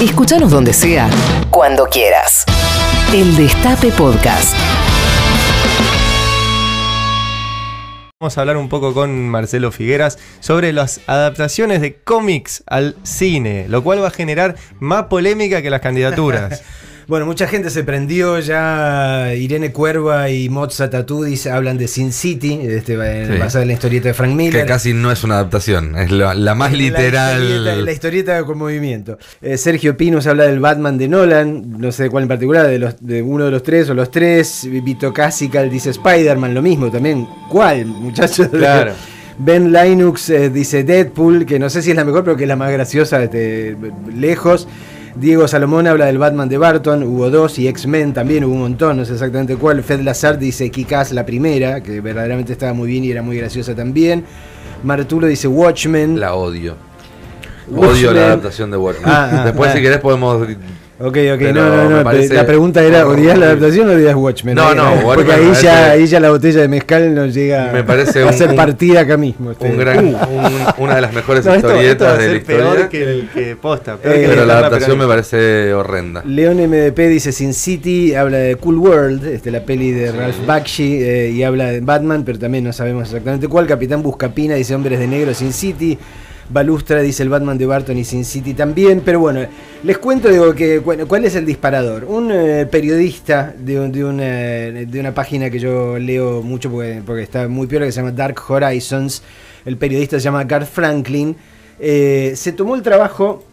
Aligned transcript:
Escúchanos 0.00 0.52
donde 0.52 0.72
sea, 0.72 1.10
cuando 1.50 1.86
quieras. 1.86 2.44
El 3.12 3.36
Destape 3.36 3.90
Podcast. 3.90 4.54
Vamos 8.20 8.38
a 8.38 8.40
hablar 8.40 8.58
un 8.58 8.68
poco 8.68 8.94
con 8.94 9.28
Marcelo 9.28 9.72
Figueras 9.72 10.20
sobre 10.38 10.72
las 10.72 11.00
adaptaciones 11.08 11.80
de 11.80 11.96
cómics 11.96 12.62
al 12.68 12.94
cine, 13.02 13.66
lo 13.68 13.82
cual 13.82 14.00
va 14.00 14.06
a 14.06 14.12
generar 14.12 14.54
más 14.78 15.06
polémica 15.06 15.62
que 15.62 15.70
las 15.70 15.80
candidaturas. 15.80 16.62
Bueno, 17.08 17.24
mucha 17.24 17.46
gente 17.48 17.70
se 17.70 17.84
prendió 17.84 18.38
ya. 18.38 19.32
Irene 19.34 19.72
Cuerva 19.72 20.28
y 20.28 20.50
Mozart 20.50 20.92
Tatudis 20.92 21.46
hablan 21.46 21.78
de 21.78 21.88
Sin 21.88 22.12
City, 22.12 22.60
este, 22.62 22.92
Sí. 23.26 23.38
basada 23.38 23.62
en 23.62 23.68
la 23.68 23.72
historieta 23.74 24.08
de 24.08 24.14
Frank 24.14 24.34
Miller. 24.34 24.60
Que 24.62 24.66
casi 24.68 24.92
no 24.92 25.10
es 25.10 25.24
una 25.24 25.36
adaptación, 25.36 25.96
es 25.96 26.10
la, 26.10 26.34
la 26.34 26.54
más 26.54 26.70
La 26.72 26.76
literal. 26.76 27.42
historieta, 27.42 27.76
la 27.76 27.92
historieta 27.92 28.44
con 28.44 28.58
movimiento. 28.58 29.16
Eh, 29.40 29.56
Sergio 29.56 29.96
Pinus 29.96 30.26
habla 30.26 30.44
del 30.44 30.60
Batman 30.60 30.98
de 30.98 31.08
Nolan, 31.08 31.78
no 31.80 31.90
sé 31.92 32.02
de 32.04 32.10
cuál 32.10 32.24
en 32.24 32.28
particular, 32.28 32.66
de, 32.66 32.78
los, 32.78 32.96
de 33.00 33.22
uno 33.22 33.46
de 33.46 33.52
los 33.52 33.62
tres 33.62 33.88
o 33.88 33.94
los 33.94 34.10
tres. 34.10 34.68
Vito 34.70 35.10
Casical 35.10 35.70
dice 35.70 35.88
Spider-Man, 35.90 36.52
lo 36.52 36.60
mismo 36.60 36.90
también. 36.90 37.26
¿Cuál, 37.48 37.86
muchachos? 37.86 38.48
Claro. 38.52 38.92
Ben 39.38 39.72
Linux 39.72 40.28
eh, 40.30 40.50
dice 40.50 40.82
Deadpool, 40.84 41.46
que 41.46 41.58
no 41.60 41.70
sé 41.70 41.80
si 41.80 41.90
es 41.90 41.96
la 41.96 42.04
mejor, 42.04 42.24
pero 42.24 42.36
que 42.36 42.42
es 42.42 42.48
la 42.48 42.56
más 42.56 42.70
graciosa 42.72 43.18
desde 43.20 43.76
lejos. 44.14 44.66
Diego 45.18 45.48
Salomón 45.48 45.88
habla 45.88 46.06
del 46.06 46.16
Batman 46.16 46.48
de 46.48 46.58
Barton, 46.58 47.02
hubo 47.02 47.28
dos, 47.28 47.58
y 47.58 47.66
X-Men 47.66 48.12
también 48.12 48.44
hubo 48.44 48.54
un 48.54 48.60
montón, 48.60 48.98
no 48.98 49.04
sé 49.04 49.14
exactamente 49.14 49.56
cuál. 49.56 49.82
Fed 49.82 50.00
Lazar 50.02 50.38
dice 50.38 50.70
Kikaz 50.70 51.10
la 51.10 51.26
primera, 51.26 51.82
que 51.82 52.00
verdaderamente 52.00 52.52
estaba 52.52 52.72
muy 52.72 52.88
bien 52.88 53.02
y 53.02 53.10
era 53.10 53.20
muy 53.20 53.36
graciosa 53.36 53.74
también. 53.74 54.24
Martulo 54.84 55.26
dice 55.26 55.48
Watchmen. 55.48 56.20
La 56.20 56.34
odio. 56.34 56.76
Watchmen. 57.68 57.90
Odio 57.90 58.12
la 58.12 58.26
adaptación 58.26 58.70
de 58.70 58.76
Watchmen. 58.76 59.10
Ah, 59.10 59.30
ah, 59.32 59.44
Después, 59.46 59.70
ah. 59.70 59.72
si 59.74 59.82
querés, 59.82 59.98
podemos. 59.98 60.46
Ok, 61.00 61.06
ok, 61.32 61.38
Pero 61.38 61.52
no, 61.54 61.68
no, 61.84 61.90
no. 61.98 62.02
parece 62.02 62.34
La 62.34 62.44
pregunta 62.44 62.82
era, 62.82 63.06
¿odias 63.06 63.38
la 63.38 63.46
adaptación 63.46 63.88
o 63.88 63.92
odias 63.92 64.16
Watchmen? 64.16 64.56
No, 64.56 64.74
no, 64.74 64.84
ahí- 64.88 64.98
Porque 65.04 65.30
Watchmen 65.30 65.54
ahí 65.54 65.62
ya, 65.62 65.90
ahí 65.92 66.06
ya 66.08 66.18
la 66.18 66.30
botella 66.30 66.60
de 66.62 66.66
mezcal 66.66 67.14
nos 67.14 67.32
llega 67.32 67.70
Me 67.72 67.84
parece 67.84 68.22
a 68.22 68.26
un- 68.26 68.50
un- 68.50 68.56
partida 68.56 69.00
acá 69.02 69.16
mismo. 69.16 69.52
este. 69.52 69.68
Un 69.70 69.78
gran, 69.78 70.06
un- 70.06 70.16
una 70.78 70.96
de 70.96 71.00
las 71.00 71.12
mejores 71.12 71.44
No, 71.44 71.54
esto, 71.54 71.68
esto 71.68 71.76
va 71.76 71.82
historietas 71.84 72.08
a 72.08 72.16
de 72.20 72.26
la 72.26 72.32
ser 72.32 72.42
peor 72.44 72.60
historia. 72.64 72.88
que, 72.88 73.02
el, 73.04 73.28
que 73.32 73.54
posta. 73.56 73.96
peor 73.96 74.12
Eh, 74.16 74.20
que 74.22 74.26
Pero 74.28 74.44
la 74.44 74.58
adaptación 74.58 74.98
me 74.98 75.06
parece 75.06 75.72
horrenda. 75.72 76.22
León 76.26 76.56
MDP 76.58 76.98
dice 77.08 77.30
Sin 77.30 77.54
City, 77.54 78.16
habla 78.16 78.38
de 78.38 78.56
Cool 78.56 78.78
World, 78.78 79.24
este, 79.26 79.52
la 79.52 79.60
peli 79.60 79.92
de 79.92 80.10
Ralph 80.10 80.44
Bakshi, 80.46 80.98
eh, 81.00 81.30
y 81.30 81.44
habla 81.44 81.66
de 81.70 81.78
Batman, 81.80 82.24
pero 82.24 82.40
también 82.40 82.64
no 82.64 82.72
sabemos 82.72 83.04
exactamente 83.04 83.46
cuál. 83.46 83.68
Capitán 83.68 84.02
Buscapina 84.02 84.56
dice 84.56 84.74
Hombres 84.74 84.98
de 84.98 85.06
Negro, 85.06 85.32
Sin 85.32 85.52
City. 85.52 85.96
Balustra 86.50 87.00
dice 87.02 87.22
el 87.22 87.28
Batman 87.28 87.58
de 87.58 87.66
Barton 87.66 87.98
y 87.98 88.04
Sin 88.04 88.24
City 88.24 88.54
también. 88.54 89.02
Pero 89.04 89.20
bueno, 89.20 89.40
les 89.82 89.98
cuento 89.98 90.28
digo, 90.28 90.54
que, 90.54 90.80
cuál 90.80 91.24
es 91.24 91.34
el 91.34 91.44
disparador. 91.44 92.04
Un 92.04 92.30
eh, 92.32 92.66
periodista 92.70 93.54
de, 93.58 93.80
un- 93.80 93.92
de 93.92 94.04
una, 94.04 94.24
de 94.24 95.00
una 95.00 95.12
página 95.12 95.50
que 95.50 95.58
yo 95.58 95.98
leo 95.98 96.42
mucho 96.42 96.70
porque, 96.70 97.02
porque 97.04 97.22
está 97.22 97.48
muy 97.48 97.66
peor, 97.66 97.82
que 97.84 97.92
se 97.92 97.96
llama 98.00 98.12
Dark 98.12 98.38
Horizons. 98.48 99.22
El 99.64 99.76
periodista 99.76 100.18
se 100.18 100.24
llama 100.24 100.44
Garth 100.44 100.68
Franklin. 100.70 101.36
eh, 101.80 102.32
se 102.34 102.52
tomó 102.52 102.74
el 102.74 102.82
trabajo 102.82 103.44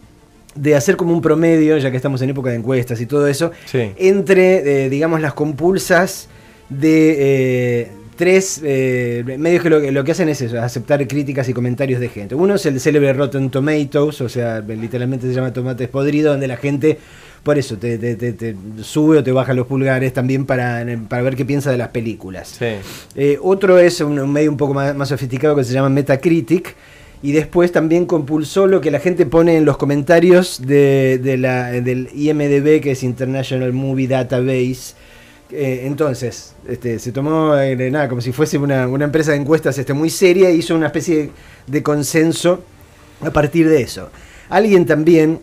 de 0.54 0.74
hacer 0.74 0.96
como 0.96 1.12
un 1.12 1.20
promedio, 1.20 1.76
ya 1.76 1.90
que 1.90 1.96
estamos 1.98 2.22
en 2.22 2.30
época 2.30 2.48
de 2.50 2.56
encuestas 2.56 2.98
y 3.02 3.06
todo 3.06 3.26
eso, 3.28 3.52
Sí. 3.66 3.92
entre, 3.98 4.86
eh, 4.86 4.88
digamos, 4.88 5.20
las 5.20 5.34
compulsas 5.34 6.28
de 6.70 7.16
eh, 7.18 7.88
tres 8.16 8.60
eh, 8.64 9.22
medios 9.38 9.62
que 9.62 9.70
lo, 9.70 9.80
que 9.80 9.92
lo 9.92 10.02
que 10.04 10.12
hacen 10.12 10.28
es 10.28 10.40
eso, 10.40 10.60
aceptar 10.60 11.06
críticas 11.06 11.48
y 11.48 11.52
comentarios 11.52 12.00
de 12.00 12.08
gente. 12.08 12.34
Uno 12.34 12.54
es 12.54 12.66
el 12.66 12.80
célebre 12.80 13.12
Rotten 13.12 13.50
Tomatoes, 13.50 14.20
o 14.20 14.28
sea, 14.28 14.60
literalmente 14.60 15.28
se 15.28 15.34
llama 15.34 15.52
tomates 15.52 15.88
podridos, 15.88 16.32
donde 16.32 16.48
la 16.48 16.56
gente, 16.56 16.98
por 17.42 17.58
eso, 17.58 17.76
te, 17.76 17.98
te- 17.98 18.16
te- 18.16 18.32
te 18.32 18.56
sube 18.82 19.18
o 19.18 19.22
te 19.24 19.32
baja 19.32 19.54
los 19.54 19.66
pulgares 19.66 20.12
también 20.12 20.46
para, 20.46 20.84
para 21.08 21.22
ver 21.22 21.36
qué 21.36 21.44
piensa 21.44 21.70
de 21.70 21.78
las 21.78 21.88
películas. 21.88 22.56
Sí. 22.58 22.66
Eh, 23.14 23.38
otro 23.42 23.78
es 23.78 24.00
un, 24.00 24.18
un 24.18 24.32
medio 24.32 24.50
un 24.50 24.56
poco 24.56 24.74
más, 24.74 24.94
más 24.96 25.08
sofisticado 25.10 25.54
que 25.54 25.64
se 25.64 25.72
llama 25.72 25.88
Metacritic. 25.90 26.74
Y 27.22 27.32
después 27.32 27.72
también 27.72 28.04
compulsó 28.04 28.66
lo 28.66 28.82
que 28.82 28.90
la 28.90 29.00
gente 29.00 29.24
pone 29.24 29.56
en 29.56 29.64
los 29.64 29.78
comentarios 29.78 30.60
de, 30.64 31.18
de 31.22 31.38
la, 31.38 31.70
del 31.72 32.10
IMDB, 32.14 32.80
que 32.82 32.90
es 32.90 33.02
International 33.02 33.72
Movie 33.72 34.06
Database. 34.06 34.94
Eh, 35.50 35.82
entonces, 35.84 36.54
este, 36.68 36.98
se 36.98 37.12
tomó 37.12 37.56
eh, 37.56 37.76
nada, 37.90 38.08
como 38.08 38.20
si 38.20 38.32
fuese 38.32 38.58
una, 38.58 38.88
una 38.88 39.04
empresa 39.04 39.30
de 39.30 39.38
encuestas 39.38 39.78
este, 39.78 39.92
muy 39.92 40.10
seria 40.10 40.48
e 40.48 40.54
hizo 40.54 40.74
una 40.74 40.86
especie 40.86 41.30
de, 41.66 41.82
consenso 41.82 42.64
a 43.20 43.30
partir 43.30 43.68
de 43.68 43.82
eso. 43.82 44.10
Alguien 44.48 44.86
también, 44.86 45.40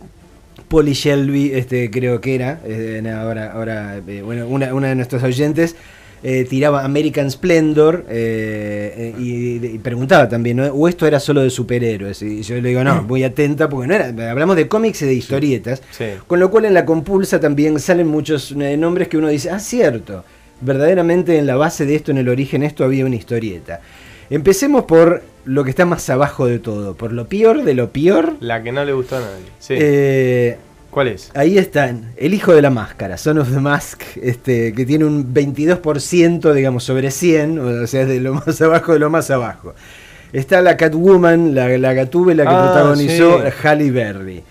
Polly 0.68 0.94
Shelby, 0.94 1.54
este, 1.54 1.90
creo 1.90 2.20
que 2.20 2.36
era, 2.36 2.60
eh, 2.66 3.02
ahora, 3.16 3.54
ahora 3.54 4.02
bueno, 4.24 4.48
una, 4.48 4.74
una 4.74 4.90
de 4.90 4.96
nuestros 4.96 5.24
oyentes, 5.24 5.76
eh, 6.26 6.46
tiraba 6.50 6.86
American 6.86 7.30
Splendor 7.30 8.06
eh, 8.08 9.14
eh, 9.18 9.22
y, 9.22 9.66
y 9.66 9.78
preguntaba 9.80 10.30
también, 10.30 10.58
¿no? 10.58 10.66
o 10.68 10.88
esto 10.88 11.06
era 11.06 11.20
solo 11.20 11.42
de 11.42 11.50
superhéroes. 11.50 12.22
Y 12.22 12.42
yo 12.44 12.56
le 12.56 12.70
digo, 12.70 12.82
no, 12.84 13.04
muy 13.04 13.26
atenta, 13.26 13.68
porque 13.68 13.88
no 13.88 13.94
era, 13.94 14.32
hablamos 14.32 14.56
de 14.56 14.70
cómics 14.70 15.02
y 15.02 15.06
de 15.06 15.14
historietas. 15.14 15.82
Sí. 15.92 16.06
Con 16.26 16.40
lo 16.40 16.50
cual 16.50 16.64
en 16.66 16.74
la 16.74 16.86
compulsa 16.86 17.42
también 17.42 17.78
salen 17.80 18.08
muchos 18.08 18.56
nombres 18.56 19.10
que 19.10 19.18
uno 19.18 19.28
dice, 19.28 19.50
ah, 19.50 19.60
cierto, 19.60 20.24
verdaderamente 20.62 21.38
en 21.38 21.46
la 21.46 21.58
base 21.58 21.86
de 21.86 21.96
esto, 21.96 22.12
en 22.12 22.18
el 22.18 22.30
origen, 22.30 22.64
esto 22.64 22.86
había 22.86 23.06
una 23.06 23.18
historieta. 23.18 23.82
Empecemos 24.30 24.86
por 24.86 25.24
lo 25.46 25.64
que 25.64 25.72
está 25.72 25.86
más 25.86 26.10
abajo 26.10 26.48
de 26.48 26.60
todo, 26.60 26.96
por 26.96 27.12
lo 27.12 27.28
peor 27.28 27.64
de 27.64 27.74
lo 27.74 27.90
peor. 27.90 28.38
La 28.40 28.64
que 28.64 28.72
no 28.72 28.86
le 28.86 28.94
gustó 28.94 29.18
a 29.18 29.20
nadie. 29.20 29.46
Sí. 29.60 29.74
Eh, 29.78 30.58
¿Cuál 30.94 31.08
es? 31.08 31.32
ahí 31.34 31.58
están, 31.58 32.12
El 32.18 32.34
Hijo 32.36 32.54
de 32.54 32.62
la 32.62 32.70
Máscara, 32.70 33.18
Son 33.18 33.40
of 33.40 33.52
the 33.52 33.60
Mask, 33.60 34.02
este, 34.22 34.74
que 34.74 34.86
tiene 34.86 35.06
un 35.06 35.34
22%, 35.34 36.54
digamos, 36.54 36.84
sobre 36.84 37.10
100, 37.10 37.58
o 37.60 37.88
sea, 37.88 38.02
es 38.04 38.08
de 38.08 38.20
lo 38.20 38.34
más 38.46 38.62
abajo 38.62 38.94
de 38.94 39.00
lo 39.00 39.10
más 39.10 39.32
abajo. 39.32 39.74
Está 40.32 40.62
la 40.62 40.78
Catwoman, 40.78 41.54
la, 41.54 41.68
la 41.78 41.94
Gatúbela 41.94 42.44
que 42.44 42.50
Ah, 42.50 42.72
protagonizó 42.72 43.42
sí. 43.42 43.52
Halle 43.64 43.92
Berry. 43.92 44.44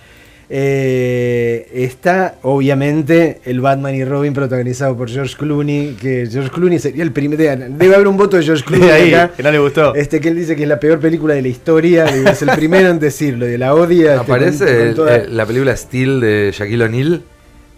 Eh, 0.55 1.67
está, 1.73 2.35
obviamente, 2.43 3.41
el 3.47 3.63
Batman 3.63 3.95
y 3.95 4.05
Robin 4.05 4.35
protagonizado 4.35 4.95
por 4.95 5.09
George 5.09 5.35
Clooney, 5.39 5.97
que 5.99 6.29
George 6.31 6.51
Clooney 6.51 6.79
sería 6.79 7.03
el 7.05 7.11
primer... 7.11 7.39
Debe 7.39 7.95
haber 7.95 8.07
un 8.07 8.19
voto 8.19 8.37
de 8.37 8.43
George 8.43 8.63
Clooney 8.63 8.91
ahí, 8.91 9.15
acá. 9.15 9.33
que 9.35 9.43
no 9.43 9.51
le 9.51 9.59
gustó. 9.59 9.95
Este 9.95 10.21
que 10.21 10.29
él 10.29 10.37
dice 10.37 10.55
que 10.55 10.65
es 10.65 10.69
la 10.69 10.79
peor 10.79 11.01
película 11.01 11.33
de 11.33 11.41
la 11.41 11.49
historia, 11.49 12.05
digo, 12.05 12.29
es 12.29 12.43
el 12.43 12.51
primero 12.51 12.91
en 12.91 12.99
decirlo, 12.99 13.47
de 13.47 13.57
la 13.57 13.75
odia. 13.75 14.11
este, 14.17 14.25
Aparece 14.25 14.65
con- 14.67 14.75
con 14.77 14.87
el- 14.89 14.95
toda- 14.95 15.17
eh, 15.17 15.27
la 15.31 15.47
película 15.47 15.75
Steel 15.75 16.21
de 16.21 16.51
Shaquille 16.55 16.84
O'Neal. 16.84 17.23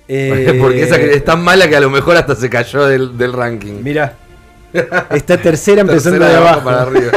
Eh, 0.08 0.58
Porque 0.60 0.82
esa 0.82 0.96
es 0.96 1.24
tan 1.24 1.42
mala 1.44 1.68
que 1.68 1.76
a 1.76 1.80
lo 1.80 1.90
mejor 1.90 2.16
hasta 2.16 2.34
se 2.34 2.50
cayó 2.50 2.86
del, 2.86 3.16
del 3.16 3.32
ranking. 3.34 3.74
Mira, 3.84 4.14
está 5.12 5.36
tercera 5.40 5.82
empezando 5.82 6.18
Tercera 6.18 6.28
de 6.28 6.36
abajo. 6.48 6.64
para 6.64 6.82
arriba. 6.82 7.10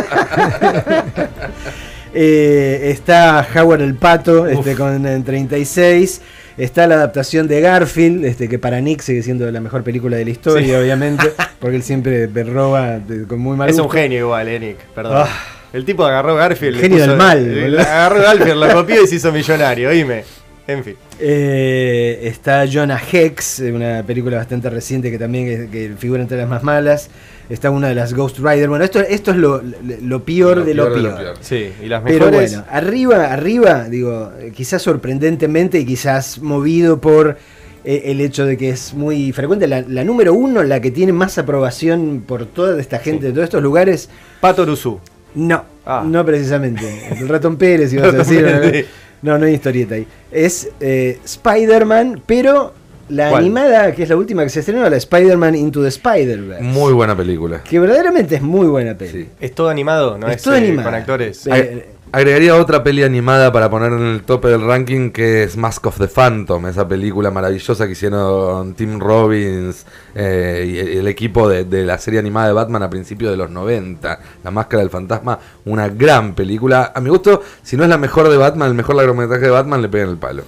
Eh, 2.14 2.90
está 2.92 3.46
Howard 3.56 3.82
el 3.82 3.96
Pato 3.96 4.48
este, 4.48 4.76
con 4.76 5.06
eh, 5.06 5.22
36. 5.26 6.22
Está 6.58 6.88
la 6.88 6.96
adaptación 6.96 7.48
de 7.48 7.62
Garfield, 7.62 8.26
este, 8.26 8.50
que 8.50 8.58
para 8.58 8.82
Nick 8.82 9.02
sigue 9.02 9.22
siendo 9.22 9.50
la 9.52 9.60
mejor 9.60 9.84
película 9.84 10.18
de 10.18 10.26
la 10.26 10.32
historia, 10.32 10.66
Sí. 10.68 10.74
obviamente, 10.74 11.32
porque 11.60 11.76
él 11.76 11.84
siempre 11.84 12.28
me 12.28 12.44
roba 12.44 13.00
con 13.28 13.40
muy 13.40 13.56
mal 13.56 13.70
Es 13.70 13.78
un 13.78 13.90
genio 13.92 14.20
igual, 14.20 14.48
eh, 14.48 14.60
Nick. 14.60 14.78
Perdón. 14.96 15.24
Ah. 15.28 15.30
El 15.74 15.86
tipo 15.86 16.04
agarró 16.06 16.34
Garfield. 16.36 16.80
Genio 16.80 16.98
puso- 16.98 17.08
del 17.10 17.18
mal. 17.18 17.80
Agarró 17.80 18.22
Garfield, 18.22 18.56
lo 18.58 18.74
copió 18.74 19.04
y 19.04 19.08
se 19.08 19.16
hizo 19.16 19.32
millonario, 19.32 19.90
oíme. 19.90 20.24
En 20.68 20.84
fin. 20.84 20.96
Eh, 21.20 22.20
está 22.24 22.66
Jonah 22.72 23.00
Hex, 23.12 23.60
una 23.60 24.04
película 24.04 24.38
bastante 24.38 24.70
reciente 24.70 25.10
que 25.10 25.18
también 25.18 25.48
es- 25.48 25.70
que 25.70 25.94
figura 25.98 26.22
entre 26.22 26.38
las 26.38 26.50
más 26.50 26.62
malas. 26.64 27.10
Está 27.50 27.70
una 27.70 27.88
de 27.88 27.96
las 27.96 28.14
Ghost 28.14 28.40
Rider. 28.40 28.68
Bueno, 28.68 28.84
esto, 28.84 29.00
esto 29.00 29.32
es 29.32 29.38
lo, 29.38 29.62
lo 30.02 30.24
peor 30.26 30.58
Lo 30.58 30.66
de 30.66 30.74
lo 30.74 30.84
peor 30.92 30.96
de 30.96 31.02
peor. 31.02 31.14
lo 31.14 31.18
peor. 31.24 31.38
Sí, 31.40 31.72
y 31.82 31.88
las 31.88 32.04
Pero 32.04 32.26
mejores. 32.26 32.52
bueno, 32.52 32.66
arriba, 32.70 33.32
arriba, 33.32 33.86
digo, 33.90 34.34
eh, 34.42 34.52
quizás 34.54 34.82
sorprendentemente 34.82 35.80
y 35.80 35.86
quizás 35.86 36.40
movido 36.40 37.00
por 37.00 37.38
eh, 37.86 38.02
el 38.12 38.20
hecho 38.20 38.46
de 38.46 38.58
que 38.58 38.70
es 38.72 38.94
muy 38.94 39.32
frecuente, 39.32 39.66
la, 39.68 39.82
la 39.88 40.04
número 40.04 40.34
uno, 40.34 40.62
la 40.64 40.82
que 40.82 40.92
tiene 40.92 41.14
más 41.14 41.38
aprobación 41.38 42.22
por 42.28 42.46
toda 42.46 42.82
esta 42.82 43.00
gente 43.00 43.22
Sí. 43.22 43.28
de 43.28 43.32
todos 43.32 43.46
estos 43.46 43.64
lugares, 43.64 44.10
Pato 44.42 44.64
Uruzú. 44.64 45.00
no, 45.36 45.64
Ah. 45.86 46.04
no 46.06 46.26
precisamente. 46.26 47.08
El 47.18 47.30
ratón 47.30 47.56
Pérez, 47.56 47.94
ibas 47.94 48.14
a 48.14 48.18
decir. 48.18 48.86
¿No? 49.22 49.38
No, 49.38 49.46
hay 49.46 49.54
historieta 49.54 49.96
ahí. 49.96 50.08
Es 50.32 50.70
eh, 50.80 51.20
Spider-Man, 51.24 52.22
pero 52.26 52.74
la 53.10 53.30
¿Cuál? 53.30 53.44
animada, 53.44 53.94
que 53.94 54.04
es 54.04 54.10
la 54.10 54.18
última 54.18 54.44
que 54.44 54.50
se 54.50 54.60
estrenó, 54.60 54.88
la 54.90 54.98
Spider-Man 54.98 55.56
Into 55.56 55.82
the 55.82 55.88
Spider-Verse. 55.88 56.64
Muy 56.64 56.94
buena 56.94 57.16
película. 57.16 57.64
Que 57.64 57.80
verdaderamente 57.80 58.36
es 58.36 58.42
muy 58.42 58.68
buena 58.68 58.98
peli. 58.98 59.24
Sí. 59.24 59.30
Es 59.40 59.54
todo 59.54 59.70
animado, 59.70 60.18
¿no? 60.18 60.28
Es 60.28 60.38
Es, 60.38 60.44
todo 60.44 60.56
eh, 60.56 60.58
animado. 60.58 60.90
Con 60.90 60.96
actores. 60.96 61.48
Eh, 61.48 61.97
Agregaría 62.12 62.56
otra 62.56 62.84
peli 62.84 63.04
animada 63.04 63.52
para 63.52 63.70
poner 63.70 63.92
en 63.92 64.02
el 64.08 64.24
tope 64.24 64.48
del 64.48 64.62
ranking 64.66 65.12
que 65.12 65.44
es 65.44 65.58
Mask 65.58 65.86
of 65.88 65.98
the 66.00 66.08
Phantom, 66.08 66.66
esa 66.66 66.88
película 66.88 67.30
maravillosa 67.32 67.86
que 67.86 67.92
hicieron 67.92 68.74
Tim 68.76 68.98
Robbins 69.00 69.86
eh, 70.16 70.66
y 70.68 70.80
el 70.80 70.88
el 71.00 71.08
equipo 71.08 71.48
de, 71.50 71.66
de 71.66 71.86
la 71.86 71.98
serie 72.00 72.20
animada 72.20 72.48
de 72.48 72.54
Batman 72.54 72.82
a 72.84 72.90
principios 72.90 73.30
de 73.32 73.38
los 73.38 73.50
90. 73.52 74.20
La 74.44 74.52
Máscara 74.52 74.82
del 74.82 74.90
Fantasma, 74.90 75.38
una 75.66 75.90
gran 75.90 76.34
película. 76.34 76.92
A 76.96 77.02
mi 77.02 77.10
gusto, 77.10 77.42
si 77.62 77.76
no 77.78 77.84
es 77.84 77.90
la 77.90 77.98
mejor 77.98 78.30
de 78.30 78.38
Batman, 78.38 78.70
el 78.70 78.74
mejor 78.76 78.96
largometraje 78.96 79.44
de 79.46 79.52
Batman, 79.52 79.82
le 79.82 79.90
pegan 79.90 80.10
el 80.10 80.18
palo. 80.18 80.44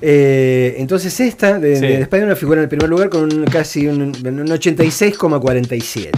Eh, 0.00 0.76
entonces 0.78 1.18
esta 1.20 1.58
de, 1.58 1.74
Sí. 1.74 1.82
de 1.82 2.02
Spider-Man 2.02 2.36
figura 2.36 2.58
en 2.60 2.62
el 2.64 2.68
primer 2.68 2.88
lugar 2.88 3.08
con 3.08 3.24
un, 3.24 3.44
casi 3.46 3.88
un, 3.88 4.00
un 4.00 4.12
86,47. 4.46 6.10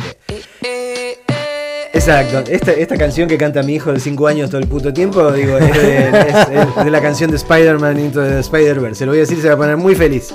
Exacto, 1.92 2.50
esta, 2.50 2.72
esta 2.72 2.96
canción 2.96 3.28
que 3.28 3.36
canta 3.36 3.62
mi 3.62 3.74
hijo 3.74 3.92
de 3.92 3.98
5 3.98 4.26
años 4.28 4.48
todo 4.48 4.60
el 4.60 4.68
puto 4.68 4.92
tiempo, 4.92 5.32
digo, 5.32 5.58
es 5.58 5.72
de, 5.74 6.90
la 6.90 7.00
canción 7.00 7.30
de 7.30 7.36
Spider-Man 7.36 7.98
Into 7.98 8.22
the 8.22 8.38
Spider-Verse. 8.40 8.94
Se 8.94 9.06
lo 9.06 9.12
voy 9.12 9.18
a 9.18 9.22
decir, 9.22 9.40
se 9.40 9.48
va 9.48 9.54
a 9.54 9.56
poner 9.56 9.76
muy 9.76 9.94
feliz. 9.96 10.32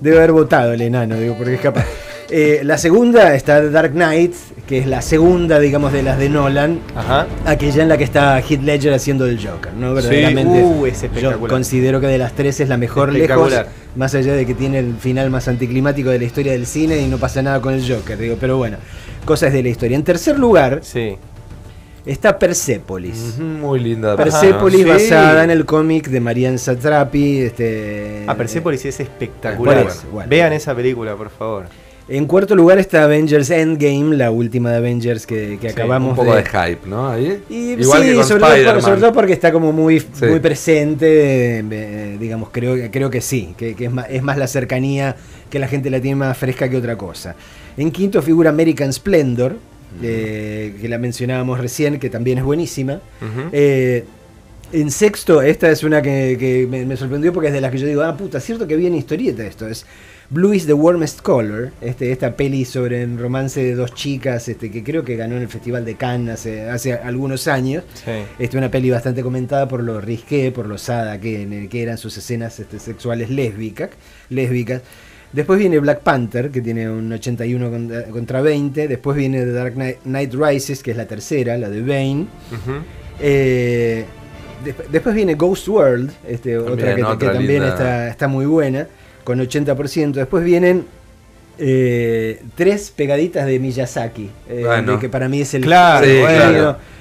Debe 0.00 0.18
haber 0.18 0.32
votado 0.32 0.72
el 0.72 0.80
enano, 0.80 1.16
digo, 1.16 1.36
porque 1.36 1.54
es 1.54 1.60
capaz. 1.60 1.86
Eh, 2.28 2.62
la 2.64 2.76
segunda 2.76 3.34
está 3.34 3.60
The 3.60 3.70
Dark 3.70 3.92
Knight, 3.92 4.34
que 4.66 4.78
es 4.78 4.86
la 4.86 5.00
segunda, 5.00 5.60
digamos, 5.60 5.92
de 5.92 6.02
las 6.02 6.18
de 6.18 6.28
Nolan. 6.28 6.80
Ajá. 6.94 7.26
Aquella 7.44 7.82
en 7.82 7.88
la 7.88 7.96
que 7.96 8.04
está 8.04 8.40
Heath 8.40 8.62
Ledger 8.62 8.92
haciendo 8.92 9.26
el 9.26 9.38
Joker, 9.38 9.72
¿no? 9.74 9.94
Verdaderamente. 9.94 10.62
Uh, 10.62 10.86
es 10.86 11.04
yo 11.20 11.38
considero 11.40 12.00
que 12.00 12.08
de 12.08 12.18
las 12.18 12.32
tres 12.32 12.58
es 12.60 12.68
la 12.68 12.76
mejor 12.76 13.12
lejos, 13.12 13.52
más 13.94 14.14
allá 14.14 14.32
de 14.34 14.44
que 14.44 14.54
tiene 14.54 14.80
el 14.80 14.94
final 14.96 15.30
más 15.30 15.46
anticlimático 15.46 16.10
de 16.10 16.18
la 16.18 16.24
historia 16.24 16.52
del 16.52 16.66
cine 16.66 16.98
y 16.98 17.06
no 17.06 17.18
pasa 17.18 17.42
nada 17.42 17.60
con 17.60 17.74
el 17.74 17.88
Joker, 17.88 18.18
digo, 18.18 18.36
pero 18.40 18.56
bueno, 18.56 18.78
cosas 19.24 19.52
de 19.52 19.62
la 19.62 19.68
historia. 19.68 19.96
En 19.96 20.02
tercer 20.04 20.36
lugar 20.38 20.80
Sí. 20.82 21.16
está 22.04 22.38
Persepolis. 22.38 23.38
Muy 23.38 23.78
linda. 23.78 24.16
Persepolis 24.16 24.84
basada 24.86 25.44
en 25.44 25.50
el 25.50 25.64
cómic 25.64 26.08
de 26.08 26.20
Marianne 26.20 26.58
Satrapi. 26.58 27.38
Este, 27.42 28.24
A 28.26 28.34
Persepolis 28.34 28.84
es 28.84 28.98
espectacular. 28.98 29.86
Bueno. 30.12 30.28
Vean 30.28 30.52
esa 30.52 30.74
película, 30.74 31.14
por 31.14 31.30
favor. 31.30 31.66
En 32.08 32.26
cuarto 32.26 32.54
lugar 32.54 32.78
está 32.78 33.02
Avengers 33.02 33.50
Endgame, 33.50 34.16
la 34.16 34.30
última 34.30 34.70
de 34.70 34.76
Avengers 34.76 35.26
que, 35.26 35.58
que 35.60 35.68
Sí, 35.70 35.74
acabamos 35.74 36.10
Un 36.10 36.16
poco 36.16 36.36
de, 36.36 36.42
de 36.44 36.48
hype, 36.48 36.86
¿no? 36.88 37.08
Ahí. 37.08 37.42
Y 37.50 37.72
Igual 37.72 38.02
sí, 38.02 38.08
que 38.10 38.14
con 38.14 38.24
sobre, 38.24 38.40
todo 38.40 38.48
por, 38.50 38.56
Spider-Man. 38.58 38.82
sobre 38.82 39.00
todo 39.00 39.12
porque 39.12 39.32
está 39.32 39.50
como 39.52 39.72
muy, 39.72 39.98
Sí. 40.00 40.26
muy 40.26 40.38
presente, 40.38 41.64
eh, 41.68 42.16
digamos, 42.20 42.50
creo, 42.52 42.76
creo 42.92 43.10
que 43.10 43.20
sí, 43.20 43.54
que, 43.58 43.74
que 43.74 43.86
es, 43.86 43.90
más, 43.92 44.06
es 44.08 44.22
más 44.22 44.38
la 44.38 44.46
cercanía 44.46 45.16
que 45.50 45.58
la 45.58 45.66
gente 45.66 45.90
la 45.90 46.00
tiene 46.00 46.14
más 46.16 46.38
fresca 46.38 46.68
que 46.70 46.76
otra 46.76 46.96
cosa. 46.96 47.34
En 47.76 47.90
quinto 47.90 48.22
figura 48.22 48.50
American 48.50 48.92
Splendor, 48.92 49.56
eh, 50.00 50.76
que 50.80 50.88
la 50.88 50.98
mencionábamos 50.98 51.58
recién, 51.58 51.98
que 51.98 52.08
también 52.08 52.38
es 52.38 52.44
buenísima. 52.44 53.00
Eh, 53.50 54.04
en 54.72 54.90
sexto, 54.92 55.42
esta 55.42 55.70
es 55.70 55.82
una 55.82 56.02
que, 56.02 56.36
que 56.38 56.66
me, 56.68 56.84
me 56.84 56.96
sorprendió 56.96 57.32
porque 57.32 57.48
es 57.48 57.52
de 57.54 57.60
las 57.60 57.70
que 57.72 57.78
yo 57.78 57.86
digo, 57.86 58.02
ah, 58.02 58.16
puta, 58.16 58.38
cierto 58.40 58.66
que 58.66 58.76
viene 58.76 58.96
historieta 58.96 59.44
esto. 59.44 59.66
Es 59.68 59.86
Blue 60.28 60.52
is 60.52 60.66
the 60.66 60.72
Warmest 60.72 61.20
Color, 61.22 61.70
este, 61.80 62.10
esta 62.10 62.34
peli 62.36 62.64
sobre 62.64 63.02
el 63.02 63.16
romance 63.18 63.62
de 63.62 63.74
dos 63.76 63.94
chicas, 63.94 64.48
este, 64.48 64.70
que 64.72 64.82
creo 64.82 65.04
que 65.04 65.14
ganó 65.16 65.36
en 65.36 65.42
el 65.42 65.48
Festival 65.48 65.84
de 65.84 65.94
Cannes 65.94 66.34
hace, 66.34 66.68
hace 66.68 66.92
algunos 66.94 67.46
años. 67.46 67.84
Sí. 67.94 68.10
Este, 68.38 68.58
una 68.58 68.70
peli 68.70 68.90
bastante 68.90 69.22
comentada 69.22 69.68
por 69.68 69.82
lo 69.84 70.00
risqué, 70.00 70.50
por 70.50 70.66
lo 70.66 70.78
sada 70.78 71.20
que, 71.20 71.68
que 71.70 71.82
eran 71.82 71.96
sus 71.96 72.16
escenas 72.16 72.58
este, 72.58 72.78
sexuales 72.80 73.30
lésbicas, 73.30 73.90
lésbicas. 74.28 74.82
Después 75.32 75.58
viene 75.58 75.78
Black 75.78 76.00
Panther, 76.00 76.50
que 76.50 76.60
tiene 76.62 76.88
un 76.90 77.12
81 77.12 77.70
contra, 77.70 78.02
contra 78.04 78.40
20. 78.40 78.88
Después 78.88 79.16
viene 79.16 79.40
The 79.44 79.52
Dark 79.52 79.74
Knight, 80.04 80.34
Rises, 80.34 80.82
que 80.82 80.92
es 80.92 80.96
la 80.96 81.06
tercera, 81.06 81.56
la 81.58 81.68
de 81.68 81.82
Bane. 81.82 82.26
Eh, 83.20 84.04
desp- 84.64 84.88
después 84.90 85.14
viene 85.14 85.34
Ghost 85.34 85.68
World, 85.68 86.10
este, 86.26 86.58
otra 86.58 86.90
que, 86.94 86.96
que 86.96 87.04
otra 87.04 87.32
también 87.32 87.52
linda. 87.62 87.68
está, 87.68 88.08
está 88.08 88.28
muy 88.28 88.46
buena, 88.46 88.86
con 89.26 89.40
80%. 89.40 90.12
Después 90.12 90.44
vienen 90.44 90.86
eh, 91.58 92.40
tres 92.54 92.92
pegaditas 92.94 93.44
de 93.46 93.58
Miyazaki, 93.58 94.30
eh, 94.48 94.62
Bueno. 94.64 94.92
de 94.92 94.98
que 95.00 95.08
para 95.08 95.28
mí 95.28 95.40
es 95.40 95.52
el 95.54 95.62
Claro, 95.62 96.06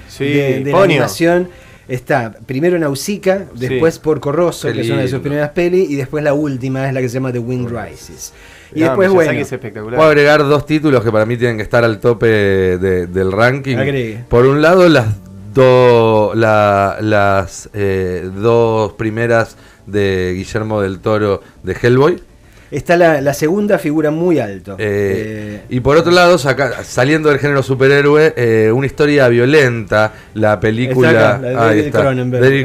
Sí, 0.08 0.24
de, 0.26 0.64
de 0.64 0.72
la 0.72 0.84
animación. 0.84 1.50
Está 1.88 2.34
primero 2.48 2.80
Nausicaa, 2.80 3.46
después 3.54 4.00
Porco 4.00 4.32
Rosso, 4.32 4.68
Qué 4.70 4.74
que 4.74 4.82
es 4.82 4.90
una 4.90 5.02
de 5.02 5.08
sus 5.08 5.20
primeras 5.20 5.52
pelis, 5.52 5.88
y 5.88 5.96
después 5.96 6.24
la 6.24 6.34
última 6.34 6.88
es 6.88 6.94
la 6.96 7.00
que 7.02 7.08
se 7.10 7.14
llama 7.16 7.32
The 7.32 7.38
Wind 7.38 7.70
Rises. 7.70 8.34
Y 8.74 8.80
No, 8.80 8.88
después, 8.88 9.12
bueno, 9.12 9.32
es 9.34 9.52
espectacular. 9.52 9.96
Puedo 9.98 10.10
agregar 10.10 10.40
dos 10.48 10.66
títulos 10.66 11.04
que 11.04 11.12
para 11.12 11.28
mí 11.28 11.38
tienen 11.38 11.58
que 11.58 11.64
estar 11.64 11.84
al 11.84 12.00
tope 12.00 12.26
de- 12.26 13.06
del 13.06 13.32
ranking. 13.32 13.78
Agregue. 13.78 14.24
Por 14.28 14.48
un 14.48 14.64
lado, 14.64 14.90
las, 14.90 15.06
do- 15.54 16.34
la- 16.34 16.98
las 17.02 17.70
eh, 17.76 18.28
dos 18.36 18.94
primeras 18.94 19.56
de 19.86 20.34
Guillermo 20.36 20.82
del 20.82 21.00
Toro 21.00 21.42
de 21.64 21.76
Hellboy. 21.82 22.22
está 22.72 22.98
la, 22.98 23.22
la 23.22 23.34
segunda 23.34 23.78
figura 23.80 24.12
muy 24.12 24.40
alto. 24.40 24.76
Eh, 24.80 25.60
Eh, 25.60 25.62
y 25.70 25.80
por 25.80 25.96
otro 25.98 26.12
lado, 26.12 26.38
saca- 26.38 26.84
saliendo 26.84 27.30
del 27.30 27.40
género 27.40 27.64
superhéroe, 27.64 28.34
eh, 28.36 28.72
una 28.74 28.86
historia 28.88 29.28
violenta, 29.30 30.12
la 30.34 30.60
película 30.60 31.10
Está 31.12 31.30
acá, 31.36 31.42
la 31.42 31.48
de 31.50 31.56
ahí 31.56 31.80
David 31.82 31.92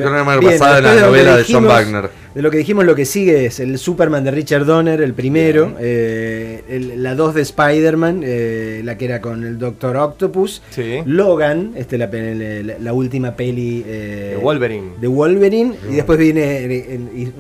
Cronenberg. 0.03 0.45
Basada 0.45 0.79
en 0.79 0.85
la 0.85 0.95
novela 1.07 1.37
de 1.37 1.45
John 1.49 1.67
Wagner. 1.67 2.11
De 2.35 2.43
lo 2.43 2.51
que 2.53 2.59
dijimos, 2.59 2.85
lo 2.85 2.95
que 2.95 3.05
sigue 3.07 3.47
es 3.47 3.59
el 3.59 3.77
Superman 3.77 4.23
de 4.23 4.31
Richard 4.31 4.65
Donner, 4.65 5.01
el 5.01 5.15
primero, 5.15 5.75
eh, 5.81 6.63
el- 6.69 7.03
la 7.03 7.17
2 7.17 7.35
de 7.35 7.43
Spider-Man, 7.43 8.21
eh, 8.25 8.83
la 8.85 8.97
que 8.97 9.07
era 9.07 9.21
con 9.21 9.43
el 9.45 9.59
Doctor 9.59 9.97
Octopus, 9.97 10.63
Sí. 10.71 10.99
Logan, 11.07 11.73
este, 11.75 11.99
la, 11.99 12.07
la- 12.07 12.79
la 12.79 12.93
última 12.93 13.35
peli 13.35 13.83
eh, 13.85 14.35
De 14.37 14.41
Wolverine. 14.41 14.91
de 15.01 15.09
Wolverine, 15.09 15.75
y 15.91 15.95
después 15.97 16.21
viene 16.21 16.43
eh, 16.67 16.95
el- 16.95 17.33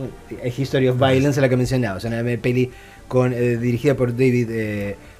el 0.42 0.52
History 0.56 0.88
of 0.88 0.98
Violence, 0.98 1.40
la 1.40 1.48
que 1.48 1.56
mencionaba, 1.56 1.98
o 1.98 2.00
sea, 2.00 2.10
una 2.10 2.24
peli 2.40 2.68
con, 3.06 3.30
dirigida 3.30 3.94
por 3.94 4.10
David 4.10 4.48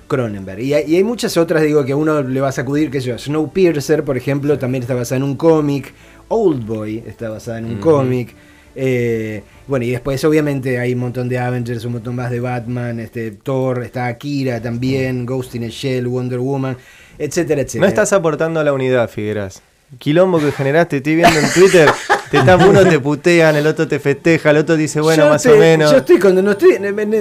Cronenberg. 0.09 0.61
Y 0.63 0.75
hay, 0.75 0.85
y 0.93 0.97
hay 0.97 1.05
muchas 1.05 1.37
otras, 1.37 1.63
digo, 1.63 1.85
que 1.85 1.95
uno 1.95 2.23
le 2.23 2.41
va 2.41 2.49
a 2.49 2.53
sacudir, 2.53 2.91
que 2.91 2.99
yo, 2.99 3.17
Snowpiercer, 3.17 4.03
por 4.03 4.17
ejemplo, 4.17 4.59
también 4.59 4.83
está 4.83 4.95
basada 4.95 5.19
en 5.19 5.23
un 5.23 5.37
cómic, 5.37 5.93
Old 6.27 6.67
Boy 6.67 7.05
está 7.07 7.29
basada 7.31 7.59
en 7.59 7.67
un 7.67 7.77
cómic. 7.79 8.35
Eh, 8.75 9.43
bueno, 9.67 9.85
y 9.85 9.91
después 9.91 10.25
obviamente 10.25 10.79
hay 10.79 10.95
un 10.95 11.01
montón 11.01 11.29
de 11.29 11.39
Avengers, 11.39 11.85
un 11.85 11.93
montón 11.93 12.17
más 12.17 12.31
de 12.31 12.41
Batman, 12.41 13.01
este, 13.01 13.31
Thor, 13.31 13.83
está 13.83 14.07
Akira 14.07 14.61
también, 14.61 15.27
Ghost 15.27 15.55
in 15.55 15.65
a 15.65 15.69
Shell, 15.69 16.07
Wonder 16.09 16.39
Woman, 16.39 16.77
etcétera, 17.19 17.63
etcétera. 17.63 17.83
No 17.83 17.89
estás 17.89 18.13
aportando 18.13 18.61
a 18.61 18.65
la 18.65 18.73
unidad, 18.73 19.09
Figueras. 19.09 19.63
Quilombo 19.99 20.39
que 20.39 20.53
generaste, 20.53 20.99
estoy 20.99 21.17
viendo 21.17 21.39
en 21.39 21.53
Twitter. 21.53 21.89
Te 22.31 22.39
están, 22.39 22.63
uno 22.69 22.85
te 22.85 23.01
putean, 23.01 23.57
el 23.57 23.67
otro 23.67 23.89
te 23.89 23.99
festeja, 23.99 24.51
el 24.51 24.59
otro 24.59 24.77
dice, 24.77 25.01
bueno, 25.01 25.25
Yo 25.25 25.31
más 25.31 25.43
te- 25.43 25.51
o 25.51 25.57
menos. 25.57 25.91
Yo 25.91 25.97
estoy 25.97 26.19
cuando 26.21 26.41
no 26.43 26.53
estoy. 26.53 26.77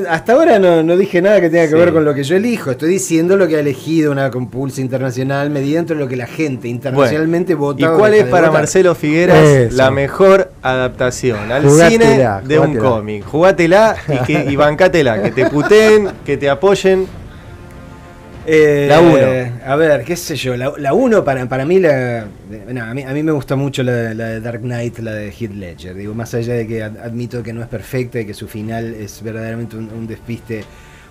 Hasta 0.08 0.34
ahora 0.34 0.60
no, 0.60 0.84
no 0.84 0.96
dije 0.96 1.20
nada 1.20 1.42
que 1.42 1.50
tenga 1.50 1.64
que 1.64 1.70
Sí. 1.72 1.76
ver 1.76 1.92
con 1.92 2.06
lo 2.06 2.14
que 2.14 2.24
yo 2.24 2.36
elijo. 2.36 2.70
Estoy 2.70 2.90
diciendo 2.90 3.36
lo 3.36 3.48
que 3.48 3.56
ha 3.56 3.60
elegido 3.60 4.12
una 4.12 4.30
compulsa 4.30 4.82
internacional 4.82 5.50
mediante 5.50 5.96
lo 5.96 6.08
que 6.08 6.16
la 6.16 6.28
gente 6.28 6.68
internacionalmente 6.68 7.56
vota. 7.56 7.82
¿Y 7.82 7.98
cuál 7.98 8.14
es 8.14 8.26
para 8.26 8.48
votar. 8.50 8.62
Marcelo 8.62 8.94
Figueras 8.94 9.44
Eso. 9.44 9.78
la 9.78 9.90
mejor 9.90 10.52
adaptación 10.62 11.52
al 11.52 11.64
Jugátela, 11.64 12.42
cine 12.42 12.48
de 12.48 12.60
un 12.60 12.76
cómic? 12.78 13.26
Jugátela 13.26 13.96
y, 14.08 14.18
que, 14.26 14.46
y 14.52 14.56
bancátela, 14.56 15.24
que 15.24 15.32
te 15.32 15.46
puteen, 15.50 16.10
que 16.24 16.38
te 16.38 16.50
apoyen. 16.52 17.08
Eh, 18.52 18.88
La 18.90 19.00
uno. 19.00 19.62
A 19.66 19.76
ver, 19.76 20.04
qué 20.04 20.16
sé 20.16 20.36
yo. 20.36 20.56
La, 20.58 20.74
la 20.78 20.94
uno 20.94 21.24
para, 21.24 21.48
para 21.48 21.66
mí, 21.66 21.80
la, 21.80 22.26
no, 22.68 22.84
a 22.84 22.94
mí, 22.96 23.04
a 23.04 23.12
mí 23.14 23.22
me 23.22 23.32
gusta 23.32 23.56
mucho 23.56 23.84
la, 23.84 24.14
la 24.16 24.26
de 24.30 24.42
Dark 24.42 24.62
Knight, 24.62 24.98
la 25.00 25.14
de 25.14 25.28
Heath 25.30 25.54
Ledger. 25.54 25.94
Digo, 25.96 26.16
más 26.16 26.34
allá 26.34 26.54
de 26.56 26.66
que 26.66 26.82
ad- 26.84 26.98
admito 26.98 27.44
que 27.44 27.54
no 27.54 27.62
es 27.62 27.68
perfecta 27.68 28.20
y 28.20 28.26
que 28.26 28.34
su 28.34 28.48
final 28.48 28.96
es 28.96 29.22
verdaderamente 29.22 29.78
un, 29.78 29.92
un 29.92 30.08
despiste 30.08 30.64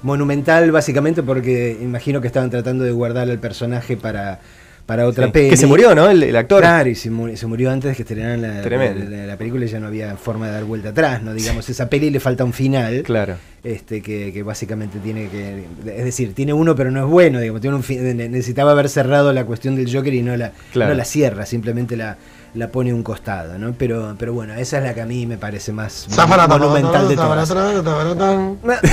monumental, 0.03 0.71
básicamente 0.73 1.23
porque 1.23 1.77
imagino 1.81 2.21
que 2.21 2.27
estaban 2.29 2.51
tratando 2.51 2.83
de 2.85 2.91
guardar 2.93 3.29
al 3.31 3.39
personaje 3.39 3.97
para, 3.97 4.41
para 4.89 5.07
otra 5.07 5.27
Sí. 5.27 5.33
peli. 5.33 5.51
Que 5.51 5.57
se 5.59 5.67
murió, 5.67 5.95
¿no? 5.95 6.09
El, 6.09 6.23
el 6.23 6.35
actor. 6.35 6.63
Claro, 6.63 6.89
y 6.89 6.95
se 6.95 7.11
murió, 7.11 7.37
se 7.37 7.47
murió 7.47 7.71
antes 7.71 7.91
de 7.91 7.95
que 7.95 8.03
estrenaran 8.03 8.41
la, 8.41 8.63
la- 8.63 9.27
la 9.27 9.37
película 9.37 9.67
y 9.67 9.69
ya 9.69 9.79
no 9.81 9.87
había 9.87 10.17
forma 10.17 10.47
de 10.47 10.53
dar 10.53 10.65
vuelta 10.65 10.89
atrás, 10.89 11.23
¿no? 11.23 11.35
Digamos, 11.35 11.69
esa 11.69 11.91
peli 11.91 12.09
le 12.09 12.21
falta 12.21 12.43
un 12.43 12.55
final. 12.55 13.03
Claro. 13.03 13.35
Este, 13.63 14.01
que, 14.01 14.33
que 14.33 14.43
básicamente 14.43 14.99
tiene 14.99 15.29
que. 15.29 15.65
Es 15.95 16.05
decir, 16.07 16.33
tiene 16.33 16.55
uno, 16.55 16.75
pero 16.75 16.91
no 16.91 17.05
es 17.05 17.11
bueno. 17.11 17.39
Digamos, 17.39 17.61
tiene 17.61 17.77
un 17.77 17.83
necesitaba 18.31 18.73
haber 18.73 18.89
cerrado 18.89 19.31
la 19.35 19.45
cuestión 19.45 19.77
del 19.77 19.95
Joker 19.95 20.15
y 20.15 20.23
no 20.23 20.35
la, 20.39 20.53
Claro. 20.73 20.93
no 20.93 20.97
la 20.97 21.05
cierra, 21.05 21.45
simplemente 21.45 21.95
la, 21.95 22.17
la 22.55 22.69
pone 22.69 22.91
a 22.91 22.95
un 22.95 23.03
costado, 23.03 23.59
¿no? 23.59 23.75
Pero, 23.77 24.17
pero 24.19 24.33
bueno, 24.33 24.55
esa 24.55 24.79
es 24.79 24.85
la 24.85 24.95
que 24.95 25.03
a 25.03 25.07
mí 25.07 25.27
me 25.27 25.37
parece 25.37 25.71
más 25.71 26.07
monumental 26.49 27.09
de 27.09 27.15
todas. 27.17 27.51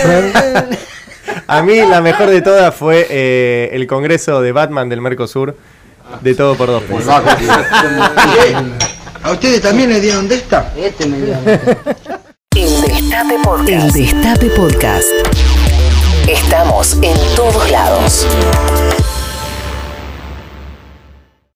A 1.48 1.62
mí 1.64 1.76
la 1.78 2.02
mejor 2.02 2.30
de 2.30 2.42
todas 2.42 2.74
fue 2.74 3.06
eh, 3.10 3.70
el 3.74 3.88
congreso 3.88 4.42
de 4.42 4.52
Batman 4.52 4.90
del 4.90 5.02
Mercosur. 5.02 5.56
De 6.22 6.36
todo 6.36 6.56
por 6.56 6.68
dos 6.68 6.84
pesos. 6.84 7.08
¿A 9.24 9.32
ustedes 9.32 9.62
también 9.62 9.90
le 9.90 10.00
dieron 10.00 10.28
de 10.28 10.36
esta? 10.36 10.72
El 10.76 10.94
Destape 12.82 13.40
Podcast. 13.44 13.70
El 13.70 13.92
Destape 13.92 14.50
Podcast. 14.52 15.08
Estamos 16.28 16.94
en 17.02 17.18
todos 17.36 17.72
lados. 17.72 18.28